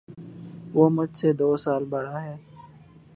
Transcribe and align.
وہ 0.73 0.89
مجھ 0.89 1.15
سے 1.17 1.33
دو 1.33 1.49
سال 1.57 1.83
بڑا 1.85 2.23
ہے 2.23 2.35